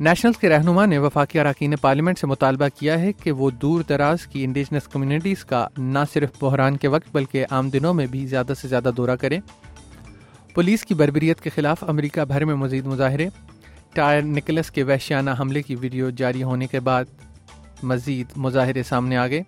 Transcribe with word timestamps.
Nationals 0.00 0.38
کے 0.38 0.48
رہنما 0.48 0.86
نے 0.86 0.98
وفاقی 0.98 1.40
اراکین 1.40 1.74
پارلیمنٹ 1.80 2.18
سے 2.18 2.26
مطالبہ 2.26 2.68
کیا 2.78 3.00
ہے 3.00 3.12
کہ 3.12 3.32
وہ 3.32 3.50
دور 3.50 3.82
دراز 3.88 4.26
کی 4.26 4.44
انڈیجنس 4.44 4.88
کمیونٹیز 4.88 5.44
کا 5.44 5.68
نہ 5.78 5.98
صرف 6.12 6.30
بحران 6.40 6.76
کے 6.76 6.88
وقت 6.88 7.08
بلکہ 7.12 7.46
عام 7.50 7.70
دنوں 7.70 7.94
میں 7.94 8.06
بھی 8.06 8.26
زیادہ 8.26 8.52
سے 8.60 8.68
زیادہ 8.68 8.90
دورہ 8.96 9.16
کریں 9.16 9.40
پولیس 10.54 10.84
کی 10.84 10.94
بربریت 10.94 11.40
کے 11.40 11.50
خلاف 11.50 11.84
امریکہ 11.88 12.24
بھر 12.24 12.44
میں 12.44 12.54
مزید 12.54 12.86
مظاہرے۔ 12.86 13.28
ٹائر 13.94 14.22
نکلس 14.22 14.70
کے 14.70 14.82
وحشیانہ 14.82 15.30
حملے 15.40 15.62
کی 15.62 15.74
ویڈیو 15.74 16.10
جاری 16.10 16.42
ہونے 16.42 16.66
کے 16.66 16.80
بعد 16.80 17.04
مزید 17.82 18.26
مظاہرے 18.36 18.82
سامنے 18.82 19.16
آ 19.16 19.26
گئے 19.26 19.42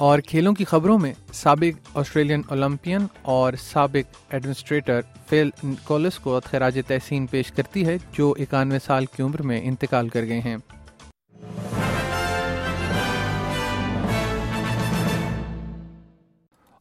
اور 0.00 0.18
کھیلوں 0.18 0.54
کی 0.54 0.64
خبروں 0.64 0.98
میں 0.98 1.12
سابق 1.32 1.96
آسٹریلین 1.96 2.42
اولمپئن 2.48 3.06
اور 3.22 3.52
سابق 3.58 4.16
ایڈمنسٹریٹر 4.30 5.00
فیل 5.28 5.50
کولس 5.84 6.18
کو 6.18 6.40
خراج 6.44 6.80
تحسین 6.86 7.26
پیش 7.26 7.52
کرتی 7.52 7.86
ہے، 7.86 7.96
جو 8.12 8.34
اکانوے 8.38 8.78
سال 8.78 9.06
کی 9.06 9.22
عمر 9.22 9.42
میں 9.42 9.60
انتقال 9.64 10.08
کر 10.08 10.22
گئے 10.22 10.40
ہیں۔ 10.40 10.56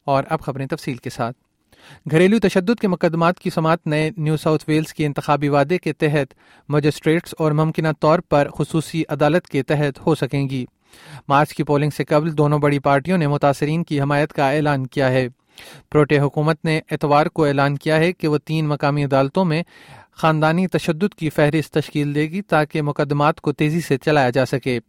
اور 0.04 0.23
اب 0.30 0.39
خبریں 0.39 0.67
تفصیل 0.67 0.98
کے 0.98 1.09
ساتھ۔ 1.09 1.38
گھریلو 2.11 2.39
تشدد 2.39 2.80
کے 2.80 2.88
مقدمات 2.88 3.39
کی 3.39 3.50
سماعت 3.50 3.88
نئے 3.88 4.11
نیو 4.17 4.38
ساؤتھ 4.38 4.66
ویلز 4.67 4.94
کے 4.94 5.06
انتخابی 5.06 5.50
وعدے 5.50 5.78
کے 5.78 5.94
تحت 5.94 6.33
مجسٹریٹس 6.70 7.36
اور 7.38 7.52
ممکنہ 7.52 7.88
طور 8.00 8.20
پر 8.20 8.48
خصوصی 8.58 9.04
عدالت 9.09 9.48
کے 9.48 9.64
تحت 9.64 10.06
ہو 10.06 10.16
سکیں 10.16 10.50
گی۔ 10.50 10.66
مارچ 11.28 11.54
کی 11.54 11.64
پولنگ 11.64 11.90
سے 11.90 12.04
قبل 12.04 12.38
دونوں 12.38 12.59
بڑی 12.59 12.80
پارٹیوں 12.80 13.18
نے 13.18 13.28
متاثرین 13.28 13.84
کی 13.84 14.02
حمایت 14.02 14.34
کا 14.34 14.52
اعلان 14.52 14.88
کیا 14.88 15.12
ہے۔ 15.12 15.28
پروٹے 15.92 16.20
حکومت 16.20 16.66
نے 16.66 16.80
اتوار 16.92 17.26
کو 17.26 17.45
اعلان 17.45 17.78
کیا 17.78 17.98
ہے 17.98 18.14
کہ 18.14 18.28
وہ 18.28 18.38
تین 18.38 18.68
مقامی 18.68 19.04
عدالتوں 19.04 19.45
میں 19.45 19.64
خاندانی 20.12 20.67
تشدد 20.67 21.16
کی 21.16 21.30
فہرست 21.30 21.73
تشکیل 21.73 22.16
دے 22.16 22.22
گی 22.22 22.42
تاکہ 22.42 22.82
مقدمات 22.82 23.42
کو 23.42 23.52
تیزی 23.52 23.82
سے 23.82 23.98
چلایا 23.98 24.30
جا 24.30 24.45
سکے۔ 24.45 24.80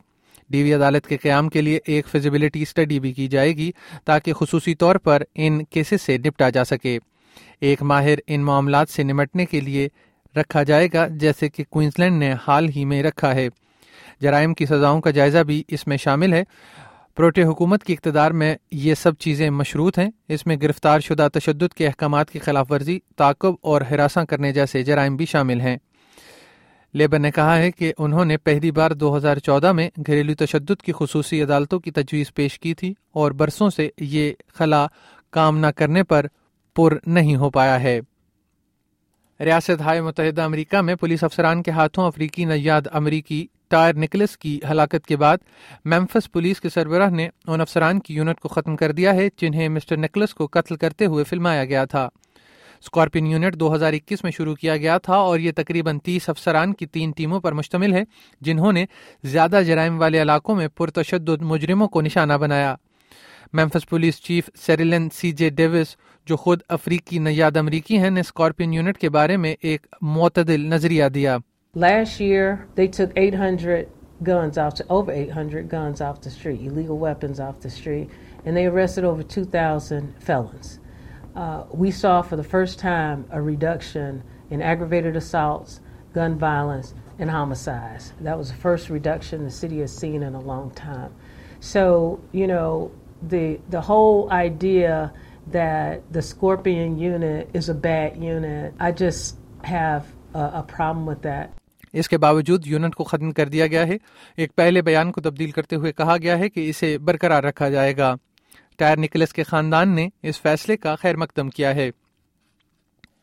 ڈی 0.51 0.63
وی 0.63 0.75
عدالت 0.75 1.07
کے 1.07 1.17
قیام 1.17 1.49
کے 1.49 1.61
لیے 1.61 1.79
ایک 1.85 2.07
فزیبلٹی 2.09 2.63
اسٹڈی 2.63 3.01
بھی 3.01 3.13
کی 3.13 3.29
جائے 3.29 3.57
گی 3.57 3.71
تاکہ 4.05 4.33
خصوصی 4.33 4.75
طور 4.75 4.97
پر 4.97 5.23
ان 5.35 5.65
کیسز 5.65 6.03
سے 6.03 6.19
نپٹا 6.19 6.51
جا 6.51 6.65
سکے۔ 6.65 6.99
ایک 7.61 7.83
ماہر 7.83 8.19
ان 8.27 8.41
معاملات 8.41 8.89
سے 8.89 9.03
نمٹنے 9.03 9.47
کے 9.47 9.61
لیے 9.61 9.89
رکھا 10.37 10.63
جائے 10.63 10.89
گا 10.93 11.07
جیسے 11.09 11.49
کہ 11.49 11.65
کوئنزلینڈ 11.71 12.19
نے 12.19 12.35
حال 12.47 12.69
ہی 12.77 12.85
میں 12.85 13.03
رکھا 13.03 13.35
ہے۔ 13.35 13.49
جرائم 14.21 14.55
کی 14.55 14.67
سزاؤں 14.67 15.01
کا 15.01 15.11
جائزہ 15.11 15.39
بھی 15.39 15.63
اس 15.69 15.87
میں 15.87 15.97
شامل 15.97 16.33
ہے۔ 16.33 16.43
پروٹے 17.17 17.43
حکومت 17.43 17.85
کی 17.85 17.93
اقتدار 17.93 18.31
میں 18.31 18.57
یہ 18.71 18.95
سب 18.95 19.17
چیزیں 19.19 19.51
مشروط 19.51 19.99
ہیں۔ 19.99 20.11
اس 20.29 20.47
میں 20.47 20.57
گرفتار 20.57 21.01
شدہ 21.01 21.29
تشدد 21.33 21.75
کے 21.75 21.87
احکامات 21.87 22.31
کی 22.31 22.39
خلاف 22.39 22.73
ورزی 22.73 22.99
تعقب 23.17 23.55
اور 23.61 23.81
ہراساں 23.81 24.25
کرنے 24.25 24.53
جیسے 24.53 24.83
جرائم 24.83 25.17
بھی 25.17 25.27
شامل 25.27 25.61
ہیں۔ 25.61 25.77
لیبر 26.95 27.19
نے 27.19 27.31
کہا 27.31 27.57
ہے 27.57 27.71
کہ 27.71 27.93
انہوں 27.99 28.25
نے 28.25 28.37
پہلی 28.37 28.71
بار 28.71 28.91
دو 28.91 29.17
ہزار 29.17 29.37
چودہ 29.37 29.73
میں 29.73 29.91
گھریلو 30.07 30.35
تشدد 30.35 30.83
کی 30.83 30.93
خصوصی 30.97 31.43
عدالتوں 31.43 31.81
کی 31.81 31.91
تجویز 31.91 32.35
پیش 32.35 32.61
کی 32.61 32.75
تھی 32.75 32.95
اور 33.13 33.31
برسوں 33.31 33.71
سے 33.71 33.89
یہ 34.01 34.33
خلا 34.55 34.87
کام 35.31 35.59
نہ 35.59 35.67
کرنے 35.67 36.03
پر 36.03 36.27
پر 36.77 36.97
نہیں 37.07 37.37
ہو 37.37 37.51
پایا 37.51 37.83
ہے۔ 37.83 38.01
ریاست 39.41 39.81
ہائے 39.81 40.01
متحدہ 40.01 40.43
امریکہ 40.43 40.81
میں 40.81 40.95
پولیس 40.95 41.25
افسران 41.25 41.63
کے 41.63 41.71
ہاتھوں 41.71 42.07
افریقی 42.07 42.45
نیاد 42.45 42.83
امریکی 42.93 43.47
ٹائر 43.71 43.95
نکلس 43.95 44.39
کی 44.39 44.61
ہلاکت 44.71 45.07
کے 45.07 45.17
بعد 45.17 45.39
میمفس 45.85 46.33
پولیس 46.33 46.61
کے 46.61 46.69
سربراہ 46.69 47.11
نے 47.11 47.29
ان 47.47 47.61
افسران 47.61 48.01
کی 48.01 48.15
یونٹ 48.15 48.41
کو 48.41 48.49
ختم 48.49 48.77
کر 48.77 48.93
دیا 48.93 49.15
ہے، 49.15 49.29
جنہیں 49.37 49.69
مسٹر 49.69 49.97
نکلس 49.97 50.35
کو 50.35 50.47
قتل 50.47 50.77
کرتے 50.77 51.07
ہوئے 51.07 51.25
فلمایا 51.25 51.65
گیا 51.65 51.85
تھا۔ 51.85 52.09
اسکارپین 52.83 53.27
یونٹ 53.27 53.55
دو 53.55 53.75
ہزار 53.75 53.93
اکیس 53.93 54.25
میں 54.25 54.33
شروع 54.33 54.55
کیا 54.55 54.77
گیا 54.77 54.99
تھا 54.99 55.15
اور 55.15 55.39
یہ 55.39 55.53
تقریباً 55.57 55.99
تیس 55.99 56.29
افسران 56.29 56.73
کی 56.73 56.87
تین 56.87 57.11
ٹیموں 57.11 57.41
پر 57.41 57.53
مشتمل 57.53 57.93
ہے 57.93 58.03
جنہوں 58.41 58.73
نے 58.73 58.85
زیادہ 59.25 59.61
جرائم 59.67 60.01
والے 60.01 60.23
علاقوں 60.23 60.55
میں 60.55 60.69
پرتشدد 60.69 61.43
مجرموں 61.43 61.89
کو 61.89 62.01
نشانہ 62.01 62.33
بنایا۔ 62.33 62.75
Memphis 63.53 63.89
police 63.89 64.21
chief 64.23 64.51
Cerelyn 64.61 65.09
C 65.11 65.33
J 65.33 65.51
Davis, 65.51 65.97
جو 66.27 66.37
خود 66.37 66.61
افریقی 66.69 67.19
نیاد 67.19 67.57
امریکی 67.57 67.99
ہیں، 67.99 68.11
نے 68.11 68.21
اسکارپین 68.21 68.75
یونٹ 68.75 68.99
کے 68.99 69.09
بارے 69.09 69.37
میں 69.37 69.55
ایک 69.61 69.87
معتدل 70.01 70.61
نظریہ 70.61 71.05
دیا۔ 71.05 71.39
Last 71.77 72.19
year, 72.19 72.67
they 72.75 72.89
took 72.89 73.13
800 73.15 73.89
guns 74.25 74.59
off, 74.59 74.75
to 74.75 74.87
over 74.89 75.13
800 75.13 75.69
guns 75.69 76.01
off 76.01 76.21
the 76.21 76.29
street, 76.29 76.61
illegal 76.63 76.99
weapons 76.99 77.39
off 77.39 77.61
the 77.61 77.71
street, 77.71 78.11
and 78.45 78.57
they 78.57 78.67
arrested 78.67 79.05
over 79.05 79.23
2,000 79.23 80.13
felons. 80.21 80.81
Uh, 81.37 81.67
we 81.71 81.93
saw 81.93 82.23
for 82.23 82.35
the 82.35 82.43
first 82.43 82.81
time 82.81 83.25
a 83.31 83.41
reduction 83.41 84.21
in 84.51 84.61
aggravated 84.61 85.15
assaults, 85.15 85.81
gun 86.13 86.37
violence, 86.37 86.93
and 87.21 87.31
homicides. 87.31 88.15
That 88.21 88.37
was 88.37 88.51
the 88.51 88.57
first 88.57 88.91
reduction 88.91 89.45
the 89.45 89.51
city 89.53 89.79
has 89.79 89.97
seen 89.97 90.25
in 90.25 90.35
a 90.35 90.41
long 90.41 90.73
time. 90.73 91.15
So, 91.61 92.21
you 92.33 92.49
know, 92.49 92.91
the 93.23 93.61
the 93.69 93.81
whole 93.81 94.29
idea 94.33 95.13
that 95.53 96.13
the 96.13 96.23
Scorpion 96.23 96.99
unit 96.99 97.49
is 97.55 97.69
a 97.69 97.75
bad 97.75 98.17
unit, 98.17 98.75
I 98.81 98.91
just 98.91 99.37
have 99.63 100.07
a, 100.35 100.39
a 100.55 100.65
problem 100.67 101.07
with 101.07 101.23
that. 101.23 101.53
اس 101.93 102.09
کے 102.09 102.19
باوجود 102.19 102.67
unit 102.67 102.95
کو 102.95 103.05
ختم 103.05 103.33
کر 103.33 103.49
دیا 103.49 103.67
گیا 103.67 103.87
ہے۔ 103.87 103.97
ایک 104.37 104.55
پہلے 104.55 104.83
بیان 104.83 105.13
کو 105.13 105.21
تبدیل 105.21 105.51
کرتے 105.51 105.77
ہوئے 105.77 105.93
کہا 105.93 106.17
گیا 106.23 106.39
ہے 106.39 106.49
کہ 106.49 106.71
اسے 106.71 106.99
برقرار 106.99 107.43
رکھا 107.43 107.69
جائے 107.69 107.97
گا۔ 107.97 108.15
ٹائر 108.77 108.99
نکلس 108.99 109.33
کے 109.33 109.43
خاندان 109.43 109.95
نے 109.95 110.09
اس 110.23 110.41
فیصلے 110.41 110.77
کا 110.77 110.95
خیر 110.97 111.17
مقدم 111.17 111.51
کیا 111.51 111.75
ہے۔ 111.75 111.91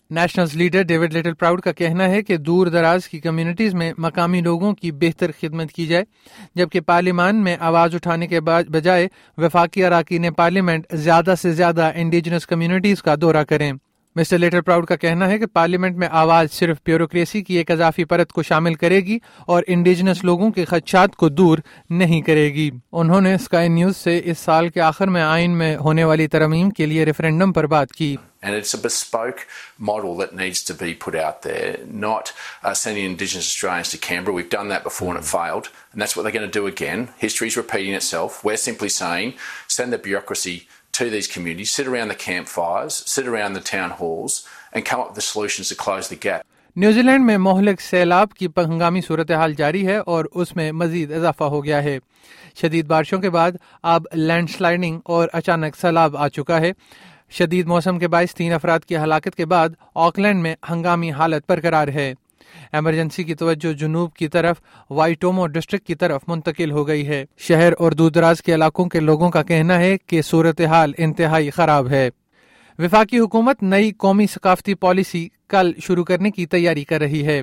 national 0.10 0.46
leader 0.54 0.82
David 0.82 1.14
little 1.14 1.34
proud 1.34 1.62
کا 1.62 1.72
کہنا 1.72 2.10
ہے 2.10 2.22
کہ 2.22 2.38
دور 2.38 2.68
دراز 2.68 3.08
کی 3.08 3.20
کمیونٹیز 3.20 3.74
میں 3.74 3.94
مقامی 3.98 4.42
لوگوں 4.42 4.74
کی 4.74 4.92
بہتر 4.92 5.32
خدمت 5.42 5.72
کی 5.72 5.86
جائے، 5.86 6.04
جبکہ 6.56 6.80
پارلیمان 6.80 7.44
میں 7.44 7.58
آواز 7.60 7.96
اٹھانے 7.96 8.28
کے 8.28 8.42
بجائے 8.42 9.08
وفاقی 9.38 9.86
اراکین 9.86 10.34
پارلیمنٹ 10.34 10.86
زیادہ 10.92 11.34
سے 11.42 11.52
زیادہ 11.52 11.92
انڈیجنس 11.96 12.48
کمیونٹیز 12.48 13.04
کا 13.04 13.16
دورہ 13.22 13.44
کریں۔ 13.44 13.74
مسٹر 14.18 14.38
لیٹر 14.38 14.62
پراؤڈ 14.62 14.86
کا 14.88 14.96
کہنا 14.96 15.28
ہے 15.30 15.38
کہ 15.40 15.46
پارلیمنٹ 15.46 15.96
میں 15.98 16.08
آواز 16.12 16.52
صرف 16.52 16.78
بیوروکریسی 16.86 17.42
کی 17.44 17.58
ایک 17.58 17.72
اضافی 17.72 18.04
پرت 18.06 18.32
کو 18.34 18.44
شامل 18.44 18.74
کرے 18.74 19.00
گی 19.06 19.18
اور 19.46 19.64
انڈیجنس 19.68 20.24
لوگوں 20.24 20.50
کے 20.52 20.66
خدشات 20.66 21.16
کو 21.16 21.30
دور 21.30 21.58
نہیں 22.00 22.22
کرے 22.22 22.46
گی 22.54 22.70
انہوں 22.92 23.22
نے 23.22 23.34
اسکائی 23.34 23.70
نیوز 23.70 23.98
سے 23.98 24.20
اس 24.24 24.40
سال 24.40 24.70
کے 24.70 24.82
آخر 24.82 25.08
میں 25.08 25.22
آئین 25.24 25.58
میں 25.58 25.76
ہونے 25.78 26.04
والی 26.04 26.28
ترمیم 26.28 26.70
کے 26.70 26.86
لیے 26.86 27.06
ریفرینڈم 27.06 27.54
پر 27.54 27.68
بات 27.68 27.92
کی 27.92 28.16
And 28.42 28.56
it's 28.56 28.74
a 28.74 28.78
bespoke 28.78 29.48
model 29.80 30.18
that 30.18 30.34
needs 30.34 30.60
to 30.66 30.74
be 30.74 30.94
put 30.96 31.16
out 31.16 31.42
there, 31.42 31.80
not 31.86 32.34
uh, 32.64 32.74
sending 32.74 33.06
Indigenous 33.06 33.48
Australians 33.48 33.90
to 33.90 33.98
Canberra. 34.00 34.36
We've 34.36 34.50
done 34.50 34.70
that 34.70 34.84
before 34.84 35.10
and 35.10 35.20
it 35.20 35.28
failed, 35.28 35.70
and 35.92 36.02
that's 36.02 36.16
what 36.16 36.24
they're 36.24 36.32
going 36.32 36.46
to 36.46 36.60
do 36.60 36.68
again. 36.68 37.10
History's 37.18 37.58
repeating 37.58 37.94
itself. 37.94 38.44
We're 38.44 38.58
simply 38.60 38.90
saying, 38.90 39.34
send 39.70 39.92
the 39.92 39.98
bureaucracy 40.00 40.68
to 40.98 41.10
these 41.10 41.28
communities, 41.28 41.72
sit 41.72 41.88
around 41.88 42.10
the 42.10 42.16
campfires, 42.18 43.02
sit 43.08 43.28
around 43.28 43.54
the 43.54 43.62
town 43.62 43.92
halls, 43.92 44.38
and 44.74 44.86
come 44.86 45.00
up 45.00 45.10
with 45.10 45.16
the 45.16 45.22
solutions 45.24 45.70
to 45.70 45.76
close 45.78 46.10
the 46.10 46.22
gap. 46.28 46.46
New 46.76 47.02
Zealand 47.02 47.26
میں 47.26 47.38
مہلک 47.38 47.82
سیلاب 47.82 48.34
کی 48.34 48.48
ہنگامی 48.58 49.02
صورتحال 49.02 49.54
جاری 49.54 49.86
ہے 49.88 49.98
اور 49.98 50.26
اس 50.32 50.56
میں 50.56 50.72
مزید 50.72 51.12
اضافہ 51.12 51.44
ہو 51.44 51.64
گیا 51.64 51.82
ہے 51.84 51.98
شدید 52.56 52.86
بارشوں 52.86 53.20
کے 53.22 53.30
بعد 53.30 53.52
اب 53.94 54.04
لینڈ 54.14 54.50
سلائڈنگ 54.50 55.00
اور 55.06 55.30
اچانک 55.34 55.76
سیلاب 55.76 56.18
آ 56.18 56.28
چکا 56.28 56.60
ہے 56.62 56.72
شدید 57.32 57.68
موسم 57.68 58.00
کے 58.00 58.08
باعث 58.08 58.36
تین 58.36 58.54
افراد 58.54 58.86
کی 58.88 58.98
ہلاکت 58.98 59.36
کے 59.36 59.46
بعد 59.46 59.70
آکلینڈ 60.06 60.42
میں 60.42 60.56
ہنگامی 60.70 61.12
حالت 61.12 61.50
برقرار 61.50 61.88
ہے 61.88 62.14
ایمرجنسی 62.72 63.24
کی 63.24 63.36
توجہ 63.36 63.74
جنوب 63.74 64.14
کی 64.14 64.28
طرف، 64.28 64.56
وائٹومو 64.90 65.48
ڈسٹرکٹ 65.48 65.88
کی 65.88 65.96
طرف 65.96 66.22
منتقل 66.28 66.72
ہو 66.72 66.88
گئی 66.88 67.08
ہے۔ 67.08 67.26
شہر 67.38 67.74
اور 67.80 67.92
دور 67.92 68.12
دراز 68.12 68.42
کے 68.42 68.54
علاقوں 68.54 68.86
کے 68.86 69.00
لوگوں 69.00 69.30
کا 69.30 69.44
کہنا 69.44 69.80
ہے 69.80 69.98
کہ 70.06 70.22
صورتحال 70.22 70.92
انتہائی 70.98 71.50
خراب 71.50 71.90
ہے۔ 71.90 72.10
وفاقی 72.80 73.20
حکومت 73.20 73.64
نئی 73.64 73.92
قومی 73.92 74.26
ثقافتی 74.28 74.74
پالیسی 74.74 75.28
کل 75.50 75.72
شروع 75.82 76.04
کرنے 76.04 76.32
کی 76.32 76.46
تیاری 76.46 76.84
کر 76.84 77.02
رہی 77.02 77.26
ہے۔ 77.26 77.42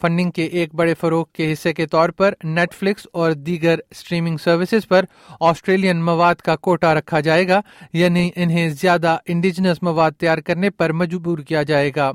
فنڈنگ 0.00 0.30
کے 0.30 0.44
ایک 0.44 0.74
بڑے 0.74 0.94
فروغ 0.94 1.24
کے 1.32 1.52
حصے 1.52 1.72
کے 1.72 1.86
طور 1.86 2.08
پر 2.08 2.34
نیٹ 2.44 2.74
فلکس 2.74 3.06
اور 3.12 3.32
دیگر 3.32 3.78
اسٹریمنگ 3.90 4.36
سروسز 4.36 4.88
پر 4.88 5.04
آسٹریلین 5.40 6.02
مواد 6.02 6.34
کا 6.34 6.56
کوٹا 6.56 6.94
رکھا 6.94 7.20
جائے 7.20 7.48
گا 7.48 7.60
یعنی 7.92 8.30
انہیں 8.36 8.68
زیادہ 8.68 9.16
انڈیجنس 9.26 9.82
مواد 9.82 10.10
تیار 10.10 10.38
کرنے 10.38 10.70
پر 10.70 10.92
مجبور 10.92 11.38
کیا 11.38 11.62
جائے 11.62 11.90
گا۔ 11.96 12.12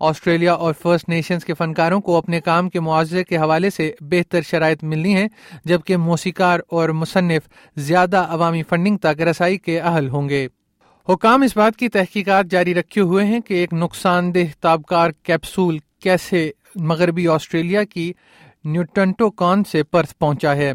آسٹریلیا 0.00 0.52
اور 0.52 0.74
فرسٹ 0.82 1.08
نیشنز 1.08 1.44
کے 1.44 1.54
فنکاروں 1.54 2.00
کو 2.00 2.16
اپنے 2.16 2.40
کام 2.40 2.70
کے 2.70 2.80
معاوضے 2.80 3.24
کے 3.24 3.36
حوالے 3.36 3.70
سے 3.70 3.92
بہتر 4.00 4.42
شرائط 4.42 4.84
ملنی 4.84 5.14
ہیں، 5.14 5.28
جبکہ 5.64 5.96
موسیقار 5.96 6.60
اور 6.68 6.88
مصنف 6.88 7.42
زیادہ 7.76 8.26
عوامی 8.28 8.62
فنڈنگ 8.62 8.96
تک 8.96 9.20
رسائی 9.20 9.58
کے 9.58 9.80
اہل 9.80 10.08
ہوں 10.08 10.28
گے۔ 10.28 10.48
حکام 11.08 11.42
اس 11.42 11.56
بات 11.56 11.76
کی 11.76 11.88
تحقیقات 11.88 12.46
جاری 12.46 12.74
رکھے 12.74 13.00
ہوئے 13.00 13.24
ہیں 13.24 13.40
کہ 13.40 13.54
ایک 13.54 13.72
نقصان 13.72 14.34
دہ 14.34 14.52
تابکار 14.60 15.10
کیپسول 15.22 15.78
کیسے 16.02 16.50
مغربی 16.74 17.28
آسٹریلیا 17.28 17.84
کی 17.84 18.12
نیوٹنٹو 18.64 19.30
کان 19.30 19.64
سے 19.64 19.82
پرتھ 19.82 20.14
پہنچا 20.18 20.56
ہے۔ 20.56 20.72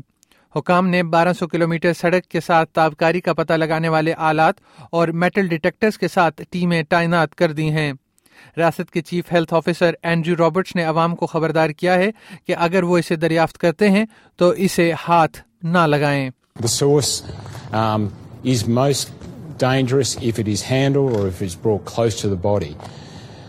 حکام 0.56 0.88
نے 0.88 1.04
بارہ 1.04 1.34
سو 1.34 1.48
کلو 1.48 1.68
میٹر 1.68 1.94
سڑک 1.94 2.24
کے 2.24 2.40
ساتھ 2.40 2.72
تابکاری 2.72 3.22
کا 3.22 3.34
پتہ 3.34 3.54
لگانے 3.54 3.90
والے 3.90 4.14
آلات 4.18 4.56
اور 4.92 5.08
میٹل 5.08 5.48
ڈیٹیکٹرز 5.48 5.98
کے 5.98 6.08
ساتھ 6.08 6.42
ٹیمیں 6.50 6.84
تعینات 6.84 7.36
کر 7.36 7.52
دی 7.52 7.70
ہیں۔ 7.70 7.94
ریاست 8.58 8.92
کے 8.92 9.02
chief 9.02 9.32
health 9.34 9.54
officer 9.54 9.94
Andrew 10.04 10.36
Roberts 10.40 10.76
نے 10.76 10.84
عوام 10.84 11.16
کو 11.16 11.26
خبردار 11.34 11.70
کیا 11.78 11.96
ہے 12.00 12.10
کہ 12.48 12.56
اگر 12.58 12.84
وہ 12.84 12.98
اسے 12.98 13.16
دریافت 13.16 13.58
کرتے 13.58 13.90
ہیں 13.90 14.06
تو 14.40 14.50
اسے 14.58 14.92
ہاتھ 15.08 15.42
نہ 15.64 15.86
لگائیں 15.88 16.30
The 16.56 16.70
source 16.72 17.24
um, 17.74 18.04
is 18.44 18.66
most 18.66 19.10
dangerous 19.58 20.16
if 20.22 20.38
it 20.40 20.48
is 20.48 20.62
handled 20.62 21.16
or 21.18 21.28
if 21.28 21.42
it's 21.42 21.56
brought 21.56 21.84
close 21.86 22.22
to 22.22 22.30
the 22.30 22.38
body. 22.38 22.78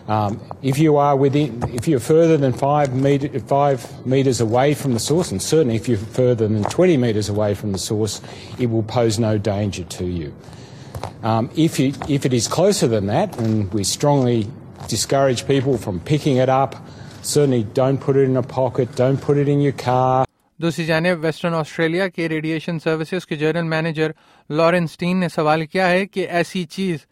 Um, 0.09 0.41
if 0.63 0.79
you 0.79 0.97
are 0.97 1.17
within, 1.17 1.63
if 1.75 1.89
you're 1.89 2.01
further 2.01 2.37
than 2.37 2.53
five, 2.53 2.95
meter, 2.95 3.41
five 3.41 4.07
meters 4.07 4.41
away 4.41 4.75
from 4.75 4.93
the 4.95 5.01
source, 5.01 5.33
and 5.33 5.43
certainly 5.43 5.75
if 5.75 5.89
you're 5.89 5.99
further 5.99 6.47
than 6.47 6.63
20 6.65 6.97
meters 6.97 7.29
away 7.29 7.55
from 7.55 7.73
the 7.73 7.79
source, 7.79 8.21
it 8.59 8.67
will 8.67 8.85
pose 8.85 9.19
no 9.19 9.37
danger 9.37 9.83
to 9.83 10.05
you. 10.05 10.35
Um, 11.23 11.51
if, 11.57 11.81
you, 11.81 11.93
if 12.09 12.25
it 12.25 12.33
is 12.33 12.47
closer 12.47 12.87
than 12.87 13.07
that, 13.07 13.37
and 13.39 13.73
we 13.73 13.83
strongly 13.83 14.49
discourage 14.89 15.47
people 15.47 15.77
from 15.79 16.01
picking 16.01 16.37
it 16.37 16.49
up, 16.49 16.77
certainly 17.23 17.65
don't 17.75 17.99
put 17.99 18.17
it 18.17 18.25
in 18.31 18.37
a 18.37 18.43
pocket, 18.43 18.95
don't 18.97 19.21
put 19.21 19.37
it 19.37 19.49
in 19.49 19.61
your 19.61 19.77
car. 19.85 20.25
دوسری 20.61 20.85
جانب 20.87 21.25
Western 21.25 21.55
Australia 21.55 22.07
کے 22.09 22.29
radiation 22.29 22.79
services 22.85 23.27
کے 23.27 23.37
general 23.37 23.65
manager 23.69 24.11
Lauren 24.51 24.87
Stein 24.87 25.21
نے 25.21 25.29
سوال 25.29 25.65
کیا 25.67 25.89
ہے 25.91 26.07
کہ 26.07 26.27
ایسی 26.39 26.65
چیز 26.65 27.05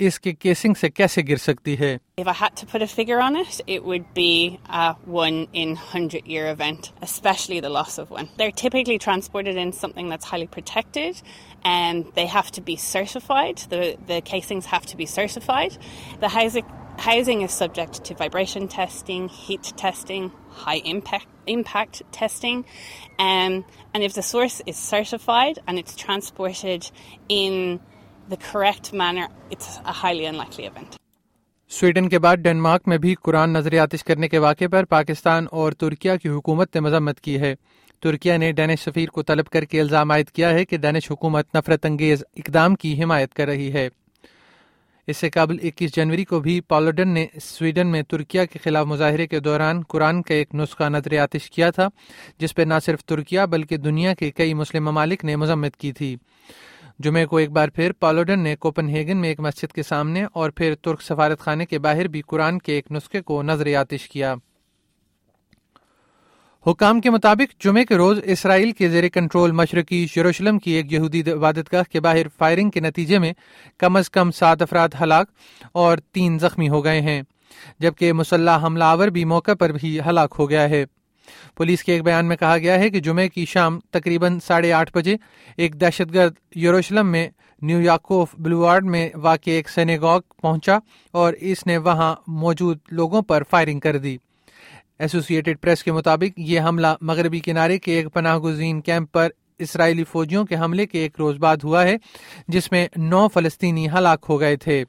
اس 0.00 0.18
کے 0.20 0.32
کیسنگ 0.32 0.74
سے 0.80 0.88
کیسے 0.90 1.22
گر 1.28 1.36
سکتی 1.46 1.78
ہے 1.78 1.96
If 2.22 2.28
I 2.28 2.34
had 2.38 2.54
to 2.60 2.66
put 2.72 2.82
a 2.82 2.86
figure 2.86 3.18
on 3.26 3.36
it, 3.40 3.60
it 3.66 3.84
would 3.84 4.06
be 4.14 4.60
a 4.80 4.94
one 5.16 5.38
in 5.62 5.74
100 5.74 6.26
year 6.26 6.46
event, 6.50 6.92
especially 7.02 7.60
the 7.60 7.70
loss 7.76 7.98
of 8.02 8.10
one. 8.16 8.28
They're 8.36 8.58
typically 8.62 8.98
transported 9.06 9.56
in 9.64 9.72
something 9.72 10.08
that's 10.12 10.30
highly 10.32 10.48
protected 10.56 11.22
and 11.64 12.12
they 12.20 12.26
have 12.26 12.50
to 12.58 12.60
be 12.60 12.76
certified. 12.76 13.64
The, 13.74 13.96
the 14.06 14.20
casings 14.20 14.66
have 14.74 14.86
to 14.92 14.96
be 14.96 15.06
certified. 15.06 15.78
The 16.20 16.32
housing, 16.36 16.66
housing 17.02 17.42
is 17.42 17.52
subject 17.52 18.04
to 18.04 18.14
vibration 18.14 18.68
testing, 18.68 19.28
heat 19.28 19.72
testing, 19.76 20.30
high 20.48 20.80
impact, 20.86 21.26
impact 21.48 22.02
testing. 22.12 22.64
Um, 23.18 23.64
and 23.92 24.04
if 24.04 24.14
the 24.14 24.22
source 24.22 24.62
is 24.66 24.76
certified 24.76 25.58
and 25.66 25.78
it's 25.78 25.96
transported 25.96 26.90
in 27.28 27.80
the 28.28 28.36
correct 28.38 28.92
manner, 28.92 29.28
it's 29.50 29.78
a 29.84 29.92
highly 29.94 30.26
unlikely 30.26 30.66
event. 30.66 30.98
Sweden 31.70 32.08
کے 32.08 32.18
بعد 32.18 32.36
Denmark 32.36 32.88
میں 32.88 32.96
بھی 32.98 33.14
قرآن 33.22 33.52
نظر 33.52 33.78
آتش 33.80 34.02
کرنے 34.04 34.28
کے 34.28 34.38
واقعے 34.38 34.68
پر 34.68 34.84
پاکستان 34.84 35.46
اور 35.52 35.72
ترکیہ 35.72 36.16
کی 36.22 36.28
حکومت 36.28 36.74
نے 36.74 36.80
مذمت 36.80 37.20
کی 37.20 37.38
ہے 37.40 37.54
ترکیہ 38.02 38.36
نے 38.38 38.50
ڈینش 38.52 38.80
سفیر 38.80 39.10
کو 39.10 39.22
طلب 39.22 39.48
کر 39.52 39.64
کے 39.64 39.80
الزام 39.80 40.10
عائد 40.10 40.30
کیا 40.30 40.50
ہے 40.50 40.64
کہ 40.64 40.76
ڈینش 40.76 41.10
حکومت 41.10 41.54
نفرت 41.54 41.86
انگیز 41.86 42.24
اقدام 42.36 42.74
کی 42.74 43.02
حمایت 43.02 43.34
کر 43.34 43.46
رہی 43.46 43.72
ہے 43.72 43.88
اس 45.06 45.16
سے 45.16 45.30
قبل 45.30 45.56
اکیس 45.62 45.94
جنوری 45.94 46.24
کو 46.24 46.40
بھی 46.40 46.60
پالوڈن 46.60 47.08
نے 47.08 47.26
سویڈن 47.42 47.86
میں 47.86 48.02
ترکیہ 48.02 48.40
کے 48.52 48.58
خلاف 48.64 48.86
مظاہرے 48.86 49.26
کے 49.26 49.40
دوران 49.40 49.82
قرآن 49.82 50.22
کا 50.22 50.34
ایک 50.34 50.54
نسخہ 50.54 50.82
نظر 50.82 51.18
آتش 51.18 51.50
کیا 51.50 51.70
تھا، 51.70 51.88
جس 52.38 52.54
پہ 52.54 52.62
نہ 52.62 52.74
صرف 52.86 53.04
ترکیہ 53.04 53.40
بلکہ 53.50 53.76
دنیا 53.76 54.14
کے 54.14 54.30
کئی 54.30 54.54
مسلم 54.54 54.84
ممالک 54.84 55.24
نے 55.24 55.36
مذمت 55.36 55.76
کی 55.76 55.92
تھی۔ 55.92 56.16
جمعے 56.98 57.26
کو 57.26 57.36
ایک 57.36 57.50
بار 57.50 57.68
پھر 57.68 57.92
پالوڈن 57.92 58.40
نے 58.40 58.56
کوپن 58.56 58.88
ہیگن 58.88 59.16
میں 59.16 59.28
ایک 59.28 59.40
مسجد 59.40 59.72
کے 59.72 59.82
سامنے 59.82 60.24
اور 60.32 60.50
پھر 60.50 60.74
ترک 60.74 61.02
سفارت 61.02 61.38
خانے 61.38 61.66
کے 61.66 61.78
باہر 61.78 62.08
بھی 62.08 62.22
قرآن 62.22 62.58
کے 62.58 62.72
ایک 62.72 62.92
نسخے 62.92 63.22
کو 63.22 63.42
نظر 63.42 63.74
آتش 63.74 64.08
کیا۔ 64.08 64.34
حکام 66.66 67.00
کے 67.00 67.10
مطابق 67.10 67.64
جمعے 67.64 67.84
کے 67.84 67.96
روز 67.96 68.20
اسرائیل 68.24 68.72
کے 68.72 68.88
زیر 68.88 69.08
کنٹرول 69.08 69.52
مشرقی 69.52 70.06
یروشلم 70.16 70.58
کی 70.58 70.70
ایک 70.70 70.92
یہودی 70.92 71.22
عبادت 71.32 71.72
گاہ 71.72 71.82
کے 71.92 72.00
باہر 72.00 72.28
فائرنگ 72.38 72.70
کے 72.70 72.80
نتیجے 72.80 73.18
میں 73.18 73.32
کم 73.78 73.96
از 73.96 74.10
کم 74.10 74.30
سات 74.30 74.62
افراد 74.62 74.88
ہلاک 75.00 75.30
اور 75.72 75.98
تین 76.12 76.38
زخمی 76.38 76.68
ہو 76.68 76.84
گئے 76.84 77.00
ہیں، 77.00 77.22
جبکہ 77.78 78.12
مسلح 78.12 78.66
حملہ 78.66 78.84
آور 78.84 79.08
بھی 79.08 79.24
موقع 79.24 79.54
پر 79.54 79.72
بھی 79.72 80.00
ہلاک 80.00 80.34
ہو 80.38 80.50
گیا 80.50 80.68
ہے۔ 80.70 80.84
پولیس 81.56 81.84
کے 81.84 81.92
ایک 81.92 82.02
بیان 82.04 82.26
میں 82.26 82.36
کہا 82.36 82.58
گیا 82.58 82.78
ہے 82.78 82.90
کہ 82.90 83.00
جمعے 83.00 83.28
کی 83.28 83.44
شام 83.44 83.80
تقریباً 83.90 84.38
ساڑھے 84.46 84.72
آٹھ 84.72 84.96
بجے 84.96 85.16
ایک 85.56 85.80
دہشت 85.80 86.14
گرد 86.14 86.56
یروشلم 86.56 87.12
میں 87.12 87.28
نیو 87.62 87.80
یاکوف 87.80 88.34
بلوارڈ 88.38 88.84
میں 88.84 89.08
واقع 89.14 89.50
ایک 89.50 89.68
سینیگاگ 89.68 90.20
پہنچا 90.42 90.78
اور 91.10 91.32
اس 91.40 91.66
نے 91.66 91.76
وہاں 91.76 92.14
موجود 92.26 92.78
لوگوں 92.90 93.22
پر 93.22 93.42
فائرنگ 93.50 93.80
کر 93.80 93.98
دی۔ 93.98 94.16
ایسوسیٹڈ 95.02 95.60
پریس 95.60 95.82
کے 95.84 95.92
مطابق 95.92 96.38
یہ 96.38 96.60
حملہ 96.60 96.86
مغربی 97.00 97.40
کنارے 97.40 97.78
کے 97.78 97.92
ایک 97.92 98.12
پناہ 98.12 98.38
گزین 98.38 98.80
کیمپ 98.80 99.12
پر 99.12 99.28
اسرائیلی 99.58 100.04
فوجیوں 100.04 100.44
کے 100.44 100.56
حملے 100.56 100.86
کے 100.86 100.98
ایک 100.98 101.14
روز 101.18 101.36
بعد 101.36 101.56
ہوا 101.64 101.82
ہے، 101.82 101.96
جس 102.48 102.72
میں 102.72 102.88
نو 102.96 103.28
فلسطینی 103.28 103.88
ہلاک 103.88 104.26
ہو 104.28 104.40
گئے 104.40 104.56
تھے۔ 104.56 104.84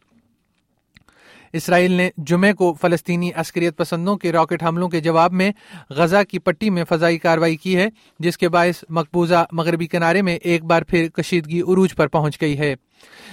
اسرائیل 1.54 1.92
نے 1.92 2.10
جمعے 2.18 2.54
کو 2.54 2.74
فلسطینی 2.82 3.32
عسکریت 3.36 3.78
پسندوں 3.78 4.18
کے 4.18 4.32
راکٹ 4.32 4.64
حملوں 4.64 4.90
کے 4.90 5.00
جواب 5.00 5.34
میں 5.34 5.52
غزہ 5.90 6.24
کی 6.30 6.40
پٹی 6.40 6.70
میں 6.70 6.84
فضائی 6.90 7.18
کاروائی 7.18 7.56
کی 7.56 7.76
ہے، 7.76 7.88
جس 8.20 8.38
کے 8.38 8.50
باعث 8.50 8.84
مقبوضہ 8.90 9.46
مغربی 9.52 9.88
کنارے 9.88 10.22
میں 10.22 10.36
ایک 10.36 10.64
بار 10.64 10.82
پھر 10.82 11.08
کشیدگی 11.08 11.62
عروج 11.62 11.96
پر 11.96 12.08
پہنچ 12.08 12.42
گئی 12.42 12.60
ہے۔ 12.60 12.76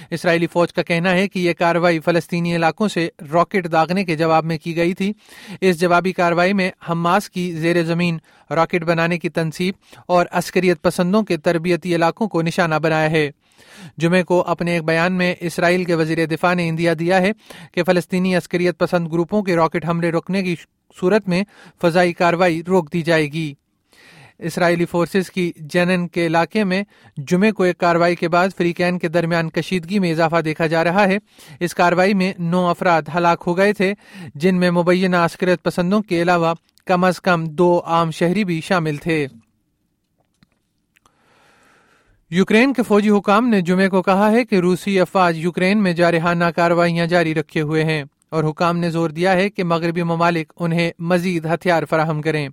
اسرائیلی 0.09 0.47
فوج 0.47 0.73
کا 0.73 0.83
کہنا 0.83 1.11
ہے 1.11 1.27
کہ 1.27 1.39
یہ 1.39 1.53
کاروائی 1.53 1.99
فلسطینی 1.99 2.55
علاقوں 2.55 2.87
سے 2.87 3.09
راکٹ 3.33 3.71
داغنے 3.71 4.05
کے 4.05 4.15
جواب 4.15 4.45
میں 4.45 4.57
کی 4.57 4.75
گئی 4.75 4.93
تھی۔ 4.93 5.13
اس 5.61 5.79
جوابی 5.79 6.13
کاروائی 6.13 6.53
میں 6.53 6.71
حماس 6.89 7.29
کی 7.29 7.51
زیر 7.51 7.83
زمین 7.83 8.17
راکٹ 8.49 8.83
بنانے 8.83 9.17
کی 9.17 9.29
تنصیب 9.29 9.73
اور 10.07 10.25
عسکریت 10.31 10.81
پسندوں 10.81 11.23
کے 11.23 11.37
تربیتی 11.37 11.95
علاقوں 11.95 12.27
کو 12.27 12.41
نشانہ 12.41 12.75
بنایا 12.75 13.11
ہے۔ 13.11 13.31
جمعے 13.97 14.23
کو 14.23 14.43
اپنے 14.47 14.73
ایک 14.73 14.83
بیان 14.83 15.13
میں 15.13 15.35
اسرائیل 15.39 15.83
کے 15.83 15.95
وزیر 15.95 16.25
دفاع 16.25 16.53
نے 16.53 16.69
اندیا 16.69 16.93
دیا 16.99 17.21
ہے 17.21 17.31
کہ 17.71 17.83
فلسطینی 17.83 18.35
عسکریت 18.35 18.77
پسند 18.77 19.07
گروپوں 19.13 19.43
کے 19.43 19.55
راکٹ 19.55 19.89
حملے 19.89 20.09
روکنے 20.09 20.43
کی 20.43 20.55
صورت 20.99 21.27
میں 21.27 21.43
فضائی 21.81 22.13
کاروائی 22.13 22.61
روک 22.67 22.93
دی 22.93 23.01
جائے 23.01 23.31
گی۔ 23.31 23.53
اسرائیلی 24.39 24.85
فورسز 24.85 25.31
کی 25.31 25.51
جنن 25.55 26.07
کے 26.07 26.25
علاقے 26.25 26.63
میں 26.63 26.83
جمعے 27.17 27.51
کو 27.51 27.63
ایک 27.63 27.77
کاروائی 27.77 28.15
کے 28.15 28.29
بعد 28.29 28.49
فریقین 28.57 28.99
کے 28.99 29.07
درمیان 29.07 29.49
کشیدگی 29.49 29.99
میں 29.99 30.11
اضافہ 30.11 30.41
دیکھا 30.41 30.67
جا 30.67 30.83
رہا 30.83 31.07
ہے۔ 31.07 31.17
اس 31.59 31.75
کاروائی 31.75 32.13
میں 32.13 32.33
نو 32.39 32.67
افراد 32.67 33.01
ہلاک 33.15 33.43
ہو 33.47 33.57
گئے 33.57 33.73
تھے، 33.73 33.93
جن 34.35 34.55
میں 34.55 34.71
مبینہ 34.71 35.15
عسکریت 35.15 35.63
پسندوں 35.63 36.01
کے 36.01 36.21
علاوہ 36.21 36.53
کم 36.85 37.03
از 37.03 37.21
کم 37.21 37.45
دو 37.45 37.81
عام 37.85 38.11
شہری 38.11 38.43
بھی 38.43 38.61
شامل 38.61 38.95
تھے۔ 38.95 39.27
یوکرین 42.33 42.73
کے 42.73 42.83
فوجی 42.83 43.09
حکام 43.09 43.47
نے 43.47 43.61
جمعے 43.61 43.89
کو 43.89 44.01
کہا 44.01 44.31
ہے 44.31 44.45
کہ 44.45 44.55
روسی 44.55 44.99
افواج 44.99 45.37
یوکرین 45.37 45.83
میں 45.83 45.93
جارحانہ 45.93 46.45
کارروائیاں 46.45 47.05
جاری 47.05 47.35
رکھے 47.35 47.61
ہوئے 47.61 47.83
ہیں 47.83 48.03
اور 48.29 48.43
حکام 48.43 48.77
نے 48.77 48.89
زور 48.89 49.09
دیا 49.09 49.33
ہے 49.33 49.49
کہ 49.49 49.63
مغربی 49.63 50.03
ممالک 50.03 50.53
انہیں 50.59 50.91
مزید 50.99 51.45
ہتھیار 51.45 51.83
فراہم 51.89 52.21
کریں۔ 52.21 52.49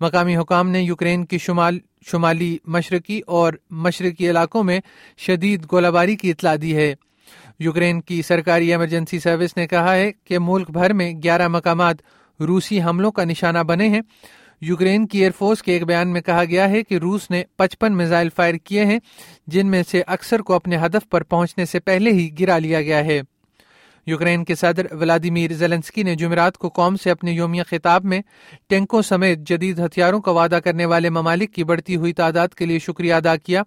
مقامی 0.00 0.36
حکام 0.36 0.70
نے 0.70 0.80
یوکرین 0.80 1.24
کی 1.24 1.38
شمال، 1.38 1.78
شمالی 2.06 2.58
مشرقی 2.66 3.20
اور 3.26 3.52
مشرقی 3.70 4.30
علاقوں 4.30 4.64
میں 4.64 4.80
شدید 5.18 5.66
گولہ 5.72 5.88
باری 5.88 6.16
کی 6.16 6.30
اطلاع 6.30 6.56
دی 6.62 6.76
ہے۔ 6.76 6.94
یوکرین 7.58 8.00
کی 8.00 8.22
سرکاری 8.22 8.70
ایمرجنسی 8.70 9.18
سروس 9.18 9.56
نے 9.56 9.66
کہا 9.66 9.94
ہے 9.94 10.12
کہ 10.24 10.38
ملک 10.38 10.70
بھر 10.70 10.92
میں 10.92 11.12
گیارہ 11.22 11.48
مقامات 11.48 11.96
روسی 12.40 12.82
حملوں 12.82 13.12
کا 13.12 13.24
نشانہ 13.24 13.58
بنے 13.58 13.88
ہیں۔ 13.88 14.00
یوکرین 14.60 15.06
کی 15.06 15.18
ایئر 15.18 15.30
فورس 15.38 15.62
کے 15.62 15.72
ایک 15.72 15.86
بیان 15.86 16.08
میں 16.08 16.20
کہا 16.20 16.44
گیا 16.44 16.70
ہے 16.70 16.82
کہ 16.82 16.94
روس 16.94 17.30
نے 17.30 17.44
پچپن 17.56 17.96
میزائل 17.96 18.28
فائر 18.36 18.54
کیے 18.54 18.84
ہیں، 18.84 18.98
جن 19.46 19.66
میں 19.66 19.82
سے 19.90 20.02
اکثر 20.06 20.40
کو 20.40 20.54
اپنے 20.54 20.76
ہدف 20.76 21.08
پر 21.10 21.22
پہنچنے 21.22 21.64
سے 21.64 21.80
پہلے 21.80 22.10
ہی 22.10 22.30
گرا 22.40 22.58
لیا 22.58 22.82
گیا 22.82 23.04
ہے۔ 23.04 23.20
یوکرین 24.06 24.44
کے 24.44 24.54
صدر 24.54 24.86
ولادیمیر 24.94 25.52
زیلنسکی 25.52 26.02
نے 26.02 26.14
جمعرات 26.14 26.58
کو 26.58 26.68
قوم 26.68 26.96
سے 26.96 27.10
اپنے 27.10 27.32
یومیہ 27.32 27.62
خطاب 27.70 28.04
میں 28.04 28.20
ٹینکوں 28.68 29.02
سمیت 29.02 29.38
جدید 29.38 29.78
ہتھیاروں 29.78 30.20
کا 30.20 30.30
وعدہ 30.30 30.58
کرنے 30.64 30.84
والے 30.84 31.10
ممالک 31.10 31.54
کی 31.54 31.64
بڑھتی 31.64 31.96
ہوئی 31.96 32.12
تعداد 32.12 32.48
کے 32.48 32.66
لیے 32.66 32.78
شکریہ 32.78 33.14
ادا 33.14 33.36
کیا 33.36 33.62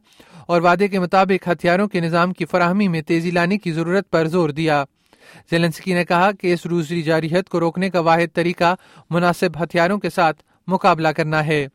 اور 0.47 0.61
وعدے 0.61 0.87
کے 0.87 0.99
مطابق 0.99 1.47
ہتھیاروں 1.47 1.87
کے 1.87 1.99
نظام 1.99 2.33
کی 2.33 2.45
فراہمی 2.45 2.87
میں 2.87 3.01
تیزی 3.01 3.31
لانے 3.31 3.57
کی 3.57 3.71
ضرورت 3.71 4.09
پر 4.09 4.27
زور 4.27 4.49
دیا۔ 4.49 4.83
زیلنسکی 5.51 5.93
نے 5.93 6.05
کہا 6.05 6.31
کہ 6.31 6.53
اس 6.53 6.65
روسی 6.65 7.01
جارحیت 7.01 7.49
کو 7.49 7.59
روکنے 7.59 7.89
کا 7.89 7.99
واحد 7.99 8.35
طریقہ 8.35 8.75
مناسب 9.09 9.63
ہتھیاروں 9.63 9.99
کے 9.99 10.09
ساتھ 10.09 10.43
مقابلہ 10.69 11.07
کرنا 11.07 11.45
ہے۔ 11.45 11.67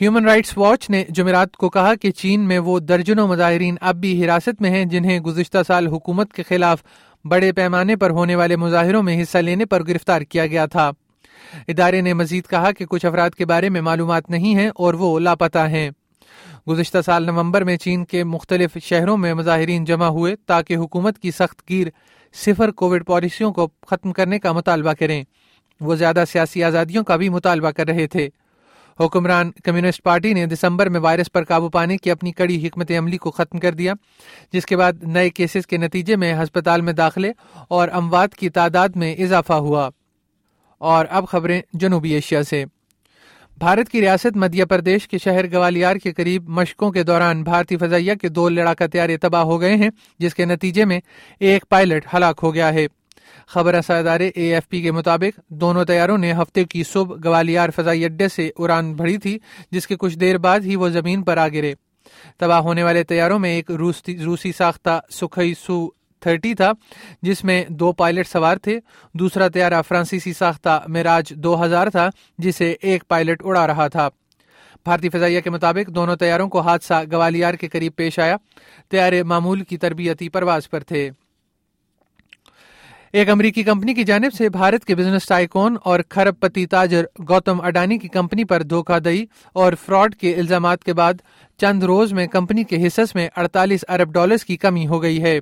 ہیومن 0.00 0.24
رائٹس 0.24 0.58
واچ 0.58 0.90
نے 0.90 1.04
جمعرات 1.08 1.56
کو 1.56 1.68
کہا 1.68 1.94
کہ 1.94 2.10
چین 2.10 2.40
میں 2.40 2.58
وہ 2.58 2.78
درجنوں 2.78 3.28
مظاہرین 3.28 3.76
اب 3.80 3.96
بھی 3.96 4.24
حراست 4.24 4.62
میں 4.62 4.70
ہیں 4.70 4.84
جنہیں 4.84 5.20
گزشتہ 5.20 5.58
سال 5.66 5.86
حکومت 5.86 6.32
کے 6.32 6.42
خلاف 6.42 6.82
بڑے 7.24 7.52
پیمانے 7.52 7.96
پر 7.96 8.10
ہونے 8.10 8.34
والے 8.34 8.56
مظاہروں 8.56 9.02
میں 9.02 9.22
حصہ 9.22 9.38
لینے 9.38 9.64
پر 9.64 9.86
گرفتار 9.86 10.20
کیا 10.20 10.46
گیا 10.46 10.66
تھا۔ 10.66 10.90
ادارے 11.68 12.00
نے 12.00 12.14
مزید 12.14 12.46
کہا 12.46 12.72
کہ 12.72 12.84
کچھ 12.86 13.06
افراد 13.06 13.30
کے 13.30 13.46
بارے 13.46 13.68
میں 13.68 13.80
معلومات 13.80 14.30
نہیں 14.30 14.54
ہیں 14.54 14.70
اور 14.74 14.94
وہ 14.94 15.18
لاپتہ 15.18 15.58
ہیں۔ 15.58 15.90
گزشتہ 16.68 16.98
سال 17.06 17.26
نومبر 17.26 17.64
میں 17.64 17.76
چین 17.76 18.04
کے 18.04 18.24
مختلف 18.24 18.76
شہروں 18.82 19.16
میں 19.16 19.34
مظاہرین 19.34 19.84
جمع 19.84 20.06
ہوئے 20.06 20.34
تاکہ 20.46 20.76
حکومت 20.76 21.18
کی 21.18 21.30
سخت 21.30 21.62
گیر 21.68 21.86
صفر 22.34 22.70
کووڈ 22.70 23.06
پالیسیوں 23.06 23.52
کو 23.52 23.68
ختم 23.86 24.12
کرنے 24.12 24.38
کا 24.38 24.52
مطالبہ 24.52 24.92
کریں۔ 24.92 25.24
وہ 25.80 25.94
زیادہ 25.94 26.24
سیاسی 26.32 26.64
آزادیوں 26.64 27.04
کا 27.04 27.16
بھی 27.16 27.28
مطالبہ 27.28 27.70
کر 27.70 27.86
رہے 27.88 28.06
تھے۔ 28.06 28.28
حکمران 29.00 29.50
کمیونسٹ 29.50 30.02
پارٹی 30.02 30.34
نے 30.34 30.46
دسمبر 30.46 30.88
میں 30.88 31.00
وائرس 31.00 31.32
پر 31.32 31.44
قابو 31.44 31.68
پانے 31.68 31.96
کی 31.96 32.10
اپنی 32.10 32.32
کڑی 32.32 32.66
حکمت 32.66 32.90
عملی 32.98 33.18
کو 33.18 33.30
ختم 33.30 33.58
کر 33.58 33.72
دیا، 33.72 33.92
جس 34.52 34.66
کے 34.66 34.76
بعد 34.76 34.92
نئے 35.02 35.30
کیسز 35.30 35.66
کے 35.66 35.76
نتیجے 35.76 36.16
میں 36.16 36.34
ہسپتال 36.34 36.80
میں 36.80 36.92
داخلے 36.92 37.32
اور 37.68 37.88
اموات 37.92 38.34
کی 38.34 38.48
تعداد 38.48 38.88
میں 38.88 39.16
اضافہ 39.16 39.52
ہوا۔ 39.52 39.90
اور 40.78 41.06
اب 41.10 41.28
خبریں 41.28 41.62
جنوبی 41.72 42.14
ایشیا 42.14 42.42
سے۔ 42.42 42.64
بھارت 43.58 43.88
کی 43.88 44.00
ریاست 44.00 44.36
مدھیہ 44.36 44.64
پردیش 44.64 45.08
کے 45.08 45.18
شہر 45.18 45.52
گوالیار 45.52 45.96
کے 45.96 46.12
قریب 46.12 46.48
مشقوں 46.48 46.90
کے 46.90 47.02
دوران 47.02 47.42
بھارتی 47.42 47.76
فضائیہ 47.76 48.14
کے 48.14 48.28
دو 48.28 48.48
لڑاکا 48.48 48.86
تیارے 48.86 49.16
تباہ 49.16 49.42
ہو 49.42 49.60
گئے 49.60 49.74
ہیں، 49.74 49.90
جس 50.18 50.34
کے 50.34 50.44
نتیجے 50.44 50.84
میں 50.84 51.00
ایک 51.40 51.64
پائلٹ 51.68 52.06
ہلاک 52.14 52.40
ہو 52.42 52.54
گیا 52.54 52.74
ہے۔ 52.74 52.86
خبر 53.46 53.74
ادارے 53.88 54.28
اے 54.28 54.54
ایف 54.54 54.68
پی 54.68 54.82
کے 54.82 54.92
مطابق 54.92 55.40
دونوں 55.48 55.84
تیاروں 55.84 56.18
نے 56.18 56.32
ہفتے 56.32 56.64
کی 56.64 56.84
صبح 56.84 57.16
گوالیار 57.24 57.68
فضائی 57.76 58.04
اڈے 58.04 58.28
سے 58.28 58.50
اڑان 58.56 58.94
بھری 58.94 59.18
تھی، 59.18 59.38
جس 59.70 59.86
کے 59.86 59.96
کچھ 59.98 60.18
دیر 60.18 60.38
بعد 60.38 60.60
ہی 60.60 60.76
وہ 60.76 60.88
زمین 60.88 61.22
پر 61.22 61.36
آ 61.36 61.48
گرے۔ 61.48 61.74
تباہ 62.38 62.60
ہونے 62.60 62.82
والے 62.82 63.04
تیاروں 63.04 63.38
میں 63.38 63.50
ایک 63.50 63.70
روسی 63.70 64.52
ساختہ 64.52 65.00
سکھئی 65.10 65.54
سو 65.54 65.88
تھرٹی 66.20 66.54
تھا، 66.54 66.72
جس 67.22 67.44
میں 67.44 67.64
دو 67.68 67.92
پائلٹ 67.92 68.28
سوار 68.28 68.56
تھے۔ 68.56 68.80
دوسرا 69.14 69.48
طیارہ 69.48 69.82
فرانسیسی 69.82 70.32
ساختہ 70.32 70.80
میراج 70.88 71.30
دو 71.30 71.64
ہزار 71.64 71.86
تھا، 71.86 72.10
جسے 72.38 72.74
ایک 72.80 73.08
پائلٹ 73.08 73.42
اڑا 73.44 73.66
رہا 73.66 73.88
تھا۔ 73.88 74.08
بھارتی 74.84 75.08
فضائیہ 75.08 75.40
کے 75.40 75.50
مطابق 75.50 75.90
دونوں 75.90 76.16
تیاروں 76.16 76.48
کو 76.48 76.60
حادثہ 76.60 77.02
گوالیار 77.12 77.54
کے 77.54 77.68
قریب 77.68 77.92
پیش 77.96 78.18
آیا۔ 78.18 78.36
تیارے 78.90 79.22
معمول 79.22 79.60
کی 79.60 79.78
تربیتی 79.78 80.28
پرواز 80.28 80.70
پر 80.70 80.80
تھے۔ 80.80 81.10
ایک 83.12 83.28
امریکی 83.28 83.62
کمپنی 83.62 83.94
کی 83.94 84.04
جانب 84.04 84.34
سے 84.34 84.48
بھارت 84.48 84.84
کے 84.84 84.94
بزنس 84.94 85.26
ٹائکون 85.26 85.76
اور 85.84 86.00
کھرب 86.00 86.40
پتی 86.40 86.66
تاجر 86.66 87.04
گوتم 87.28 87.60
اڈانی 87.60 87.98
کی 87.98 88.08
کمپنی 88.08 88.44
پر 88.44 88.62
دھوکہ 88.62 88.98
دہی 88.98 89.24
اور 89.52 89.72
فراڈ 89.86 90.14
کے 90.14 90.34
الزامات 90.34 90.84
کے 90.84 90.92
بعد 90.92 91.14
چند 91.58 91.82
روز 91.82 92.12
میں 92.12 92.26
کمپنی 92.26 92.64
کے 92.64 92.86
حصص 92.86 93.14
میں 93.14 93.28
اڑتالیس 93.36 93.84
ارب 93.88 94.12
ڈالرز 94.12 94.44
کی 94.44 94.56
کمی 94.56 94.86
ہو 94.86 95.02
گئی 95.02 95.22
ہے۔ 95.22 95.40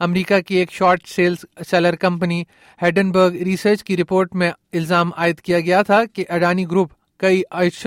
امریکہ 0.00 0.40
کی 0.40 0.56
ایک 0.56 0.72
short 0.72 1.06
sales 1.06 1.44
seller 1.70 1.94
company 1.94 2.44
Hindenburg 2.82 3.34
Research 3.34 3.84
کی 3.84 3.96
رپورٹ 3.96 4.34
میں 4.34 4.50
الزام 4.72 5.10
عائد 5.16 5.40
کیا 5.40 5.60
گیا 5.60 5.82
تھا 5.82 6.04
کہ 6.04 6.24
اڈانی 6.28 6.66
گروپ 6.66 6.92
کئی 7.22 7.42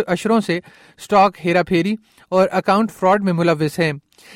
اشروں 0.07 0.39
سے 0.39 0.57
اسٹاک 0.97 1.45
ہیرا 1.45 1.63
پھیری 1.63 1.95
اور 2.29 2.47
اکاؤنٹ 2.51 2.91
فراڈ 2.91 3.23
میں 3.23 3.33
ملوث 3.33 3.79
ہیں۔ 3.79 3.93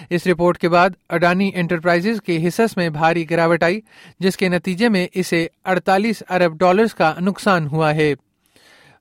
اس 0.09 0.27
رپورٹ 0.27 0.57
کے 0.57 0.69
بعد 0.69 0.89
اڈانی 1.09 1.51
انٹرپرائز 1.55 2.07
کے 2.25 2.47
حصص 2.47 2.77
میں 2.77 2.89
بھاری 2.89 3.29
گراوٹ 3.29 3.63
آئی، 3.63 3.79
جس 4.19 4.37
کے 4.37 4.49
نتیجے 4.49 4.89
میں 4.89 5.07
اسے 5.13 5.47
اڑتالیس 5.65 6.23
ارب 6.29 6.57
ڈالرز 6.57 6.95
کا 6.95 7.13
نقصان 7.19 7.67
ہوا 7.67 7.95
ہے۔ 7.95 8.13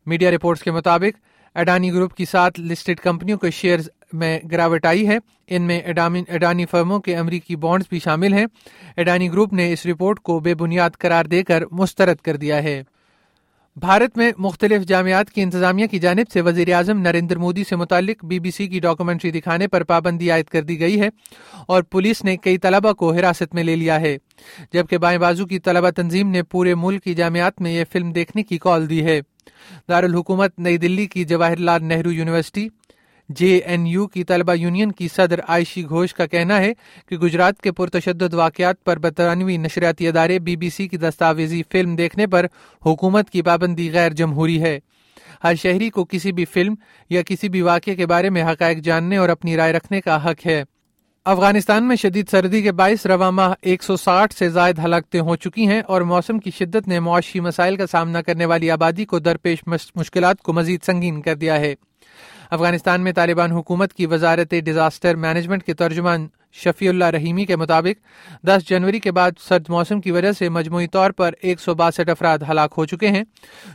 میڈیا 0.06 0.30
رپورٹس 0.30 0.62
کے 0.62 0.70
مطابق، 0.70 1.20
اڈانی 1.54 1.92
گروپ 1.92 2.14
کی 2.14 2.24
سات 2.24 2.60
لسٹڈ 2.60 3.00
کمپنیوں 3.00 3.38
کے 3.38 3.50
شیئرز 3.50 3.88
میں 4.12 4.40
گراوٹ 4.52 4.86
آئی 4.86 5.08
ہے۔ 5.08 5.18
ان 5.46 5.62
میں 5.62 5.80
اڈانی 6.28 6.66
فرموں 6.66 7.00
کے 7.00 7.16
امریکی 7.16 7.56
بانڈز 7.56 7.86
بھی 7.88 7.98
شامل 7.98 8.32
ہیں۔ 8.32 8.46
اڈانی 8.96 9.30
گروپ 9.32 9.52
نے 9.52 9.72
اس 9.72 9.86
رپورٹ 9.86 10.20
کو 10.20 10.40
بے 10.40 10.54
بنیاد 10.54 10.90
قرار 10.98 11.24
دے 11.24 11.42
کر 11.42 11.62
مسترد 11.72 12.16
کر 12.16 12.36
دیا 12.36 12.62
ہے۔ 12.62 12.82
بھارت 13.80 14.16
میں 14.16 14.32
مختلف 14.38 14.82
جامعات 14.82 15.30
کی 15.30 15.42
انتظامیہ 15.42 15.86
کی 15.86 15.98
جانب 15.98 16.30
سے 16.32 16.40
وزیر 16.40 16.72
اعظم 16.74 17.00
نریندر 17.00 17.36
مودی 17.36 17.64
سے 17.64 17.76
متعلق 17.76 18.24
بی 18.24 18.38
بی 18.38 18.50
سی 18.50 18.66
کی 18.68 18.80
ڈاکومنٹری 18.80 19.30
دکھانے 19.30 19.68
پر 19.68 19.84
پابندی 19.84 20.30
عائد 20.30 20.44
کر 20.44 20.62
دی 20.62 20.80
گئی 20.80 21.00
ہے 21.00 21.08
اور 21.66 21.82
پولیس 21.82 22.24
نے 22.24 22.36
کئی 22.36 22.58
طلبہ 22.58 22.92
کو 22.92 23.12
حراست 23.12 23.54
میں 23.54 23.64
لے 23.64 23.76
لیا 23.76 24.00
ہے، 24.00 24.16
جبکہ 24.72 24.98
بائیں 24.98 25.18
بازو 25.18 25.46
کی 25.46 25.58
طلبہ 25.58 25.90
تنظیم 25.90 26.30
نے 26.30 26.42
پورے 26.42 26.74
ملک 26.74 27.04
کی 27.04 27.14
جامعات 27.14 27.60
میں 27.60 27.72
یہ 27.72 27.84
فلم 27.92 28.12
دیکھنے 28.12 28.42
کی 28.42 28.58
کال 28.58 28.90
دی 28.90 29.04
ہے۔ 29.04 29.20
دارالحکومت 29.88 30.58
نئی 30.58 30.76
دلی 30.76 31.06
کی 31.06 31.24
Jawahar 31.24 31.56
Lal 31.56 31.84
Nehru 31.84 32.12
university 32.12 32.68
J 33.28 33.56
N 33.56 33.86
U 33.86 34.06
کی 34.06 34.24
طلبہ 34.24 34.54
یونین 34.54 34.92
کی 34.92 35.08
صدر 35.08 35.40
عائشی 35.48 35.84
گھوش 35.88 36.14
کا 36.14 36.26
کہنا 36.26 36.58
ہے 36.58 36.72
کہ 37.08 37.16
گجرات 37.16 37.60
کے 37.60 37.72
پرتشدد 37.72 38.34
واقعات 38.34 38.84
پر 38.84 38.98
برطانوی 38.98 39.56
نشریاتی 39.56 40.08
ادارے 40.08 40.38
بی 40.38 40.56
بی 40.56 40.70
سی 40.70 40.88
کی 40.88 40.96
دستاویزی 40.96 41.62
فلم 41.72 41.96
دیکھنے 41.96 42.26
پر 42.26 42.46
حکومت 42.86 43.30
کی 43.30 43.42
پابندی 43.42 43.92
غیر 43.92 44.12
جمہوری 44.12 44.62
ہے۔ 44.62 44.78
ہر 45.44 45.54
شہری 45.54 45.90
کو 45.90 46.04
کسی 46.04 46.32
بھی 46.32 46.44
فلم 46.44 46.74
یا 47.10 47.22
کسی 47.22 47.48
بھی 47.48 47.62
واقعے 47.62 47.94
کے 47.94 48.06
بارے 48.06 48.30
میں 48.30 48.44
حقائق 48.44 48.78
جاننے 48.78 49.16
اور 49.16 49.28
اپنی 49.28 49.56
رائے 49.56 49.72
رکھنے 49.72 50.00
کا 50.00 50.24
حق 50.24 50.46
ہے۔ 50.46 50.64
افغانستان 51.24 51.88
میں 51.88 51.96
شدید 51.96 52.28
سردی 52.28 52.62
کے 52.62 52.72
باعث 52.72 53.06
رواں 53.06 53.32
ماہ 53.32 53.54
ایک 53.62 53.82
سو 53.82 53.96
ساٹھ 53.96 54.34
سے 54.34 54.48
زائد 54.48 54.78
ہلاکتیں 54.78 55.20
ہو 55.20 55.36
چکی 55.36 55.66
ہیں 55.66 55.80
اور 55.80 56.00
موسم 56.00 56.38
کی 56.38 56.50
شدت 56.50 56.88
نے 56.88 57.00
معاشی 57.00 57.40
مسائل 57.40 57.76
کا 57.76 57.86
سامنا 57.86 58.22
کرنے 58.22 58.44
والی 58.44 58.70
آبادی 58.70 59.04
کو 59.04 59.18
درپیش 59.18 59.58
مشکلات 59.94 60.42
کو 60.42 60.52
مزید 60.52 60.80
سنگین 60.82 61.22
کر 61.22 61.34
دیا 61.34 61.60
ہے۔ 61.60 61.74
افغانستان 62.50 63.00
میں 63.00 63.12
طالبان 63.12 63.52
حکومت 63.52 63.92
کی 63.92 64.06
وزارت 64.06 64.54
ڈیزاسٹر 64.64 65.14
مینجمنٹ 65.14 65.62
کے 65.62 65.74
ترجمان 65.74 66.26
شفیع 66.52 66.88
اللہ 66.88 67.04
رحیمی 67.04 67.44
کے 67.44 67.56
مطابق 67.56 68.06
دس 68.46 68.68
جنوری 68.68 69.00
کے 69.00 69.12
بعد 69.12 69.30
سرد 69.40 69.64
موسم 69.68 70.00
کی 70.00 70.10
وجہ 70.10 70.32
سے 70.32 70.48
مجموعی 70.48 70.86
طور 70.86 71.10
پر 71.10 71.34
ایک 71.40 71.60
سو 71.60 71.74
باسٹھ 71.74 72.10
افراد 72.10 72.38
ہلاک 72.50 72.74
ہو 72.76 72.86
چکے 72.86 73.08
ہیں۔ 73.08 73.22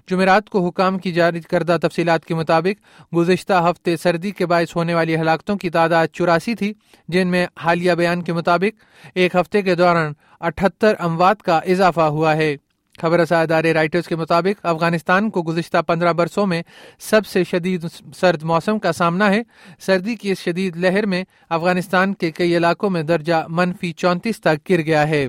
جمعرات 0.08 0.50
کو 0.50 0.68
حکام 0.68 0.98
کی 0.98 1.12
جاری 1.12 1.42
کردہ 1.42 1.78
تفصیلات 1.82 2.26
کے 2.26 2.36
مطابق 2.36 3.14
گزشتہ 3.16 3.54
ہفتے 3.54 3.98
سردی 3.98 4.32
کے 4.32 4.46
باعث 4.46 4.76
ہونے 4.76 4.94
والی 4.94 5.16
ہلاکتوں 5.16 5.58
کی 5.58 5.70
تعداد 5.70 6.08
چوراسی 6.14 6.56
تھی، 6.56 6.74
جن 7.08 7.28
میں 7.28 7.48
حالیہ 7.60 7.92
بیان 7.92 8.22
کے 8.22 8.34
مطابق 8.34 8.84
ایک 9.16 9.36
ہفتے 9.36 9.62
کے 9.62 9.76
دوران 9.76 10.14
اٹھہتر 10.40 10.94
اموات 11.00 11.44
کا 11.44 11.58
اضافہ 11.58 12.02
ہوا 12.02 12.36
ہے۔ 12.36 12.56
خبر 13.02 13.20
ادارے 13.30 13.74
رائٹرز 13.74 14.08
کے 14.08 14.16
مطابق 14.16 14.66
افغانستان 14.66 15.30
کو 15.30 15.44
گزشتہ 15.44 15.78
پندرہ 15.88 16.14
برسوں 16.14 16.48
میں 16.48 16.64
سب 17.00 17.26
سے 17.26 17.44
شدید 17.44 17.86
سرد 18.16 18.44
موسم 18.44 18.80
کا 18.80 18.92
سامنا 18.92 19.30
ہے۔ 19.30 19.42
سردی 19.80 20.16
کی 20.16 20.32
اس 20.32 20.40
شدید 20.40 20.78
لہر 20.78 21.06
میں 21.06 21.24
افغانستان 21.50 22.14
کے 22.14 22.32
کئی 22.32 22.58
علاقوں 22.58 22.90
میں 22.90 23.04
درجہ 23.04 23.46
منفی 23.50 23.92
چونتیس 23.92 24.42
تک 24.42 24.70
گر 24.70 24.82
گیا 24.82 25.08
ہے۔ 25.08 25.28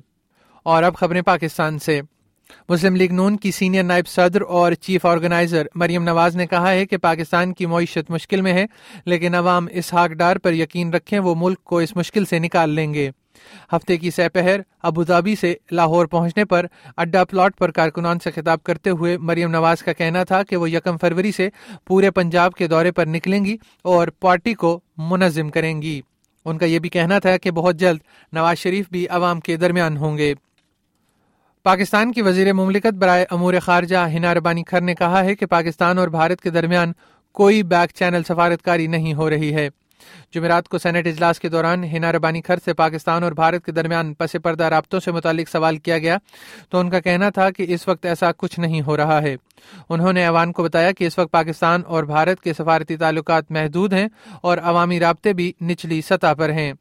اور 0.63 0.83
اب 0.83 0.97
خبریں 0.97 1.23
پاکستان 1.23 1.79
سے۔ 1.79 2.01
مسلم 2.69 2.97
لیگ 2.97 3.13
نون 3.13 3.37
کی 3.37 3.51
سینئر 3.51 3.83
نائب 3.83 4.09
صدر 4.09 4.41
اور 4.41 4.73
چیف 4.73 5.07
آرگنائزر 5.07 5.67
مریم 5.75 6.03
نواز 6.03 6.37
نے 6.37 6.47
کہا 6.47 6.71
ہے 6.71 6.87
کہ 6.87 6.97
پاکستان 6.97 7.53
کی 7.53 7.67
معیشت 7.67 8.11
مشکل 8.11 8.41
میں 8.41 8.53
ہے، 8.53 8.67
لیکن 9.07 9.35
عوام 9.35 9.67
اس 9.71 9.95
حاق 9.95 10.11
ڈار 10.11 10.37
پر 10.37 10.53
یقین 10.53 10.95
رکھیں 10.95 11.19
وہ 11.19 11.35
ملک 11.39 11.65
کو 11.65 11.79
اس 11.79 11.97
مشکل 11.97 12.25
سے 12.25 12.39
نکال 12.39 12.71
لیں 12.71 12.95
گے۔ 12.95 13.11
ہفتے 13.73 13.97
کی 13.97 14.11
سہ 14.11 14.29
پہر 14.33 14.61
ابوظہبی 14.83 15.37
سے 15.37 15.55
لاہور 15.71 16.07
پہنچنے 16.07 16.45
پر 16.45 16.67
اڈا 16.97 17.25
پلاٹ 17.25 17.59
پر 17.59 17.71
کارکنان 17.71 18.19
سے 18.19 18.31
خطاب 18.31 18.63
کرتے 18.63 18.91
ہوئے 18.91 19.19
مریم 19.19 19.51
نواز 19.51 19.83
کا 19.83 19.93
کہنا 19.93 20.25
تھا 20.25 20.43
کہ 20.43 20.57
وہ 20.57 20.71
یکم 20.71 20.97
فروری 20.97 21.33
سے 21.33 21.49
پورے 21.87 22.11
پنجاب 22.11 22.53
کے 22.53 22.67
دورے 22.67 22.93
پر 22.93 23.07
نکلیں 23.07 23.45
گی 23.45 23.57
اور 23.83 24.09
پارٹی 24.09 24.55
کو 24.55 24.81
منظم 24.99 25.51
کریں 25.51 25.83
گی۔ 25.83 26.01
ان 26.45 26.59
کا 26.59 26.67
یہ 26.67 26.79
بھی 26.79 26.89
کہنا 26.89 27.19
تھا 27.19 27.37
کہ 27.37 27.51
بہت 27.51 27.77
جلد 27.77 27.99
نواز 28.33 28.59
شریف 28.59 28.87
بھی 28.91 29.09
عوام 29.09 29.41
کے 29.41 29.57
درمیان 29.57 29.97
ہوں 29.97 30.19
گے۔ 30.19 30.35
پاکستان 31.63 32.13
کی 32.13 32.23
وزیر 32.23 32.53
مملکت 32.53 32.95
برائے 32.95 33.27
امور 33.31 33.55
خارجہ 33.63 33.97
ہنا 33.97 34.35
ربانی 34.35 34.63
کھر 34.63 34.81
نے 34.81 34.95
کہا 34.95 35.25
ہے 35.25 35.35
کہ 35.35 35.47
پاکستان 35.47 35.99
اور 35.99 36.09
بھارت 36.09 36.41
کے 36.41 36.51
درمیان 36.51 36.93
کوئی 37.33 37.63
بیک 37.63 37.91
چینل 37.95 38.23
سفارتکاری 38.23 38.87
نہیں 38.87 39.15
ہو 39.15 39.31
رہی 39.31 39.55
ہے۔ 39.55 39.69
جمعرات 40.35 40.69
کو 40.69 40.79
سینٹ 40.79 41.07
اجلاس 41.07 41.41
کے 41.41 41.49
دوران 41.49 41.85
ہینا 41.85 42.13
ربانی 42.13 42.43
خر 42.43 42.59
سے 42.65 42.73
پاکستان 42.73 43.23
اور 43.23 43.33
بھارت 43.33 43.65
کے 43.65 43.73
درمیان 43.73 44.15
پس 44.15 44.37
پردہ 44.43 44.65
رابطوں 44.65 45.01
سے 45.01 45.13
متعلق 45.13 45.51
سوال 45.51 45.77
کیا 45.77 45.99
گیا 45.99 46.17
تو 46.71 46.79
ان 46.79 46.91
کا 46.91 47.01
کہنا 47.01 47.31
تھا 47.31 47.51
کہ 47.51 47.67
اس 47.69 47.89
وقت 47.89 48.07
ایسا 48.07 48.31
کچھ 48.37 48.61
نہیں 48.61 48.83
ہو 48.83 48.97
رہا 48.97 49.23
ہے۔ 49.23 49.37
انہوں 49.89 50.13
نے 50.13 50.23
ایوان 50.23 50.53
کو 50.53 50.63
بتایا 50.63 50.93
کہ 50.93 51.07
اس 51.07 51.19
وقت 51.19 51.33
پاکستان 51.33 51.83
اور 51.87 52.05
بھارت 52.05 52.41
کے 52.41 52.53
سفارتی 52.53 52.97
تعلقات 52.97 53.51
محدود 53.51 53.93
ہیں 53.93 54.09
اور 54.41 54.59
عوامی 54.63 55.01
رابطے 55.01 55.33
بھی 55.33 55.53
نچلی 55.63 56.03
سطح 56.03 56.35
پر 56.39 56.51
ہیں۔ 56.51 56.73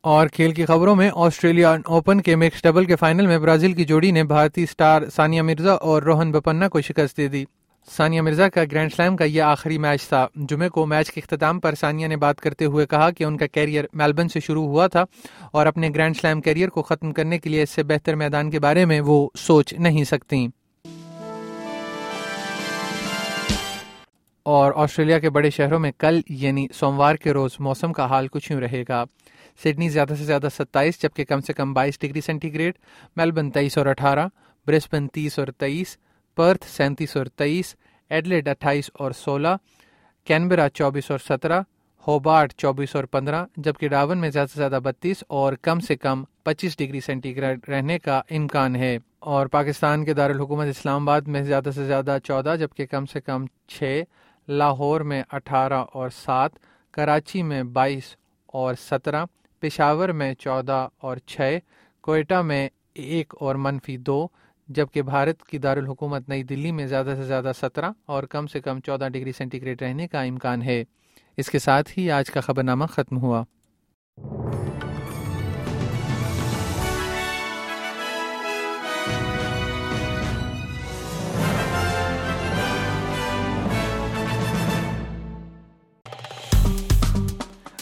اور 0.00 0.26
کھیل 0.26 0.52
کی 0.52 0.66
خبروں 0.66 0.96
میں 0.96 1.10
آسٹریلیا 1.14 1.76
اوپن 1.84 2.20
کے 2.20 2.36
مکس 2.36 2.62
ڈبل 2.62 2.84
کے 2.84 2.96
فائنل 2.96 3.26
میں 3.26 3.38
برازیل 3.38 3.72
کی 3.72 3.84
جوڑی 3.84 4.10
نے 4.10 4.24
بھارتی 4.24 4.66
سٹار 4.66 5.02
ثانیہ 5.14 5.42
مرزا 5.42 5.72
اور 5.72 6.02
روہن 6.02 6.32
بپنا 6.32 6.68
کو 6.68 6.80
شکست 6.80 7.16
دے 7.16 7.28
دی۔ 7.28 7.44
ثانیہ 7.90 8.20
مرزا 8.20 8.48
کا 8.48 8.64
گرینڈ 8.72 8.92
سلیم 8.94 9.16
کا 9.16 9.24
یہ 9.24 9.42
آخری 9.42 9.78
میچ 9.78 10.08
تھا۔ 10.08 10.26
جمعے 10.34 10.68
کو 10.68 10.86
میچ 10.86 11.10
کے 11.10 11.20
اختتام 11.20 11.60
پر 11.60 11.74
ثانیہ 11.74 12.06
نے 12.06 12.16
بات 12.16 12.40
کرتے 12.40 12.64
ہوئے 12.64 12.86
کہا 12.86 13.10
کہ 13.10 13.24
ان 13.24 13.36
کا 13.36 13.46
کیریئر 13.46 13.84
میلبن 13.92 14.28
سے 14.28 14.40
شروع 14.40 14.66
ہوا 14.66 14.86
تھا 14.86 15.04
اور 15.52 15.66
اپنے 15.66 15.88
گرینڈ 15.88 16.16
سلیم 16.16 16.40
کیریئر 16.40 16.68
کو 16.68 16.82
ختم 16.82 17.12
کرنے 17.12 17.38
کے 17.38 17.50
لیے 17.50 17.62
اس 17.62 17.70
سے 17.70 17.82
بہتر 17.82 18.14
میدان 18.14 18.50
کے 18.50 18.60
بارے 18.60 18.84
میں 18.84 19.00
وہ 19.00 19.28
سوچ 19.38 19.74
نہیں 19.78 20.04
سکتی 20.04 20.46
اور 24.42 24.72
آسٹریلیا 24.76 25.18
کے 25.18 25.30
بڑے 25.30 25.50
شہروں 25.50 25.78
میں 25.78 25.92
کل 25.98 26.20
یعنی 26.28 26.66
سوموار 26.74 27.14
کے 27.14 27.32
روز 27.32 27.56
موسم 27.58 27.92
کا 27.92 28.06
حال 28.06 28.28
کچھ 28.28 28.52
یوں 28.52 28.60
رہے 28.60 28.82
گا۔ 28.88 29.04
سڈنی 29.64 29.88
زیادہ 29.88 30.14
سے 30.18 30.24
زیادہ 30.24 30.48
ستائیس، 30.58 31.02
جبکہ 31.02 31.24
کم 31.24 31.40
سے 31.40 31.52
کم 31.52 31.72
بائیس 31.74 31.98
ڈگری 32.00 32.20
سینٹی 32.20 32.54
گریڈ 32.54 32.74
میلبن 33.16 33.50
تیئیس 33.50 33.78
اور 33.78 33.86
اٹھارہ، 33.86 34.26
برسبن 34.66 35.08
تیس 35.08 35.38
اور 35.38 35.48
تیئیس 35.48 35.96
پرتھ 36.38 36.66
سینتیس 36.66 37.16
اور 37.16 37.26
تیئیس 37.26 37.76
ایڈلیڈ 38.10 38.48
اٹھائیس 38.48 38.90
اور 38.94 39.10
سولہ، 39.10 39.48
کینبرا 40.24 40.68
چوبیس 40.68 41.10
اور 41.10 41.18
سترہ، 41.18 41.60
ہوبارٹ 42.06 42.52
چوبیس 42.52 42.96
اور 42.96 43.04
پندرہ، 43.04 43.44
جبکہ 43.56 43.88
ڈاون 43.88 44.18
میں 44.18 44.30
زیادہ 44.30 44.46
سے 44.46 44.56
زیادہ 44.56 44.78
بتیس 44.84 45.24
اور 45.28 45.52
کم 45.52 45.80
سے 45.80 45.96
کم 45.96 46.24
پچیس 46.42 46.78
ڈگری 46.78 47.00
سینٹی 47.00 47.36
گریڈ 47.36 47.68
رہنے 47.68 47.98
کا 47.98 48.22
امکان 48.30 48.76
ہے۔ 48.76 48.98
اور 49.18 49.46
پاکستان 49.46 50.04
کے 50.04 50.14
دارالحکومت 50.14 50.66
اسلام 50.66 51.02
آباد 51.02 51.20
میں 51.20 51.42
زیادہ 51.42 51.70
سے 51.74 51.86
زیادہ 51.86 52.18
چودہ، 52.24 52.54
جبکہ 52.60 52.86
کم 52.86 53.06
سے 53.06 53.20
کم 53.20 53.44
چھ، 53.68 54.02
لاہور 54.48 55.00
میں 55.00 55.22
اٹھارہ 55.30 55.84
اور 55.92 56.08
سات، 56.08 56.50
کراچی 56.90 57.42
میں 57.42 57.62
بائیس 57.62 58.16
اور 58.46 58.74
سترہ، 58.90 59.24
پشاور 59.60 60.08
میں 60.08 60.34
چودہ 60.34 60.88
اور 60.98 61.16
چھ، 61.16 61.58
کوئٹہ 62.00 62.42
میں 62.42 62.68
ایک 62.94 63.34
اور 63.40 63.54
منفی 63.54 63.96
دو 63.96 64.28
جبکہ 64.68 65.02
بھارت 65.02 65.42
کی 65.42 65.58
دارالحکومت 65.58 66.28
نئی 66.28 66.42
دلی 66.42 66.72
میں 66.72 66.86
زیادہ 66.86 67.12
سے 67.16 67.22
زیادہ 67.22 67.52
سترہ 67.60 67.90
اور 68.06 68.22
کم 68.22 68.46
سے 68.46 68.60
کم 68.60 68.80
چودہ 68.80 69.08
ڈگری 69.08 69.32
سینٹی 69.32 69.62
گریڈ 69.62 69.82
رہنے 69.82 70.08
کا 70.08 70.22
امکان 70.22 70.62
ہے۔ 70.62 70.84
اس 71.36 71.50
کے 71.50 71.58
ساتھ 71.58 71.98
ہی 71.98 72.10
آج 72.10 72.30
کا 72.30 72.40
خبر 72.40 72.62
نامہ 72.62 72.84
ختم 72.84 73.18
ہوا۔ 73.18 73.44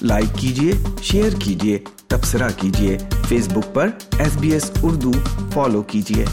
لائک 0.02 0.38
کیجیے 0.38 0.72
شیئر 1.02 1.30
کیجیے 1.44 1.78
تبصرہ 2.06 2.48
کیجیے 2.56 2.98
فیس 3.28 3.48
بک 3.48 3.74
پر 3.74 3.88
S 4.18 4.36
B 4.36 4.52
S 4.52 4.70
Urdu 4.82 5.12
follow 5.52 5.82
کیجیے 5.82 6.24